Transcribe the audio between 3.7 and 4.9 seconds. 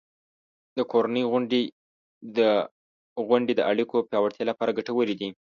اړیکو پیاوړتیا لپاره